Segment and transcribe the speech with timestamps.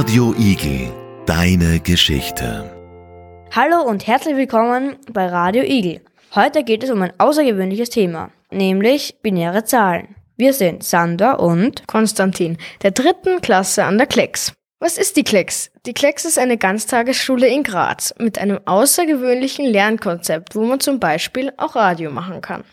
[0.00, 0.90] Radio Igel,
[1.26, 2.70] deine Geschichte.
[3.54, 6.00] Hallo und herzlich willkommen bei Radio Igel.
[6.34, 10.16] Heute geht es um ein außergewöhnliches Thema, nämlich binäre Zahlen.
[10.38, 14.54] Wir sind Sander und Konstantin, der dritten Klasse an der Klecks.
[14.78, 15.70] Was ist die Klecks?
[15.84, 21.52] Die Klecks ist eine Ganztagesschule in Graz mit einem außergewöhnlichen Lernkonzept, wo man zum Beispiel
[21.58, 22.64] auch Radio machen kann.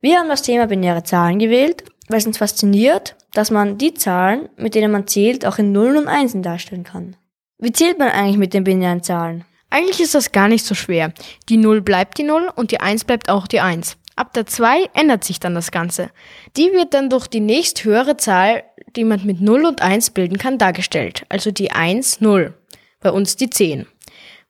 [0.00, 4.48] Wir haben das Thema binäre Zahlen gewählt, weil es uns fasziniert, dass man die Zahlen,
[4.56, 7.16] mit denen man zählt, auch in Nullen und Einsen darstellen kann.
[7.58, 9.44] Wie zählt man eigentlich mit den binären Zahlen?
[9.70, 11.12] Eigentlich ist das gar nicht so schwer.
[11.48, 13.96] Die 0 bleibt die 0 und die 1 bleibt auch die 1.
[14.16, 16.10] Ab der 2 ändert sich dann das Ganze.
[16.56, 18.64] Die wird dann durch die nächsthöhere Zahl,
[18.96, 21.24] die man mit 0 und 1 bilden kann, dargestellt.
[21.28, 22.54] Also die 1, 0.
[23.00, 23.86] Bei uns die 10.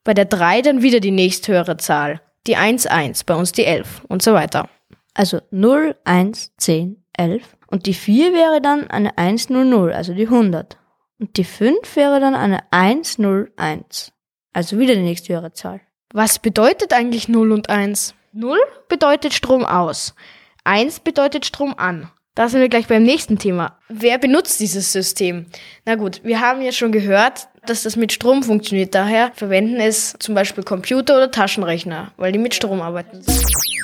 [0.02, 2.22] Bei der 3 dann wieder die nächsthöhere Zahl.
[2.46, 3.24] Die 1, 1.
[3.24, 4.70] Bei uns die 11 und so weiter.
[5.12, 7.42] Also 0, 1, 10, 11.
[7.66, 10.78] Und die 4 wäre dann eine 100, also die 100.
[11.18, 14.12] Und die 5 wäre dann eine 101,
[14.52, 15.82] also wieder die nächste höhere Zahl.
[16.12, 18.14] Was bedeutet eigentlich 0 und 1?
[18.32, 20.14] 0 bedeutet Strom aus.
[20.64, 22.10] 1 bedeutet Strom an.
[22.34, 23.78] Da sind wir gleich beim nächsten Thema.
[23.88, 25.46] Wer benutzt dieses System?
[25.84, 28.94] Na gut, wir haben ja schon gehört, dass das mit Strom funktioniert.
[28.94, 33.22] Daher verwenden es zum Beispiel Computer oder Taschenrechner, weil die mit Strom arbeiten.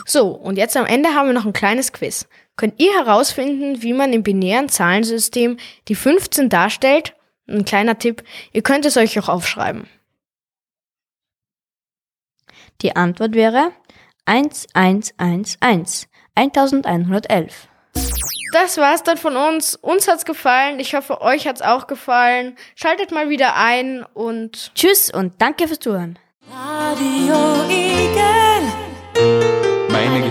[0.06, 2.28] So, und jetzt am Ende haben wir noch ein kleines Quiz.
[2.56, 7.14] Könnt ihr herausfinden, wie man im binären Zahlensystem die 15 darstellt?
[7.48, 9.88] Ein kleiner Tipp, ihr könnt es euch auch aufschreiben.
[12.82, 13.72] Die Antwort wäre
[14.24, 17.68] 1111, 1111.
[18.52, 19.76] Das war's dann von uns.
[19.76, 20.80] Uns hat's gefallen.
[20.80, 22.56] Ich hoffe, euch hat's auch gefallen.
[22.74, 26.18] Schaltet mal wieder ein und tschüss und danke fürs Zuhören.
[26.50, 27.95] Radio Geschichte.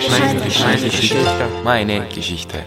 [0.10, 0.42] Meine
[0.90, 1.18] Geschichte.
[1.64, 2.64] Meine Geschichte.